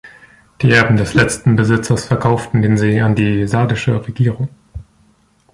Die 0.63 0.71
Erben 0.71 0.97
des 0.97 1.13
letzten 1.13 1.55
Besitzers 1.55 2.05
verkauften 2.05 2.63
den 2.63 2.75
See 2.75 3.01
an 3.01 3.13
die 3.13 3.45
sardische 3.45 4.03
Regierung. 4.07 4.49